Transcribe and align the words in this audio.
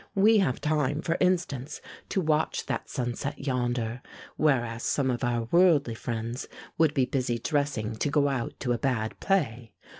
We 0.15 0.39
have 0.39 0.59
time, 0.59 1.03
for 1.03 1.15
instance, 1.19 1.79
to 2.09 2.21
watch 2.21 2.65
that 2.65 2.89
sunset 2.89 3.37
yonder, 3.45 4.01
whereas 4.35 4.81
some 4.81 5.11
of 5.11 5.23
our 5.23 5.43
worldly 5.51 5.93
friends 5.93 6.47
would 6.79 6.95
be 6.95 7.05
busy 7.05 7.37
dressing 7.37 7.95
to 7.97 8.09
go 8.09 8.27
out 8.27 8.59
to 8.61 8.71
a 8.73 8.79
bad 8.79 9.19
play. 9.19 9.73